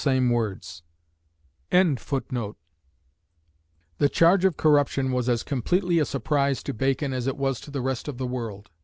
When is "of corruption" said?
4.45-5.11